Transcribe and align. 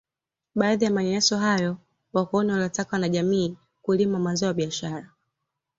Baadhi 0.55 0.85
ya 0.85 0.91
manyanyaso 0.91 1.37
hayo 1.37 1.77
wakoloni 2.13 2.51
waliwataka 2.51 2.93
wanajamii 2.95 3.57
kulima 3.81 4.19
mazao 4.19 4.47
ya 4.47 4.53
biashara 4.53 5.09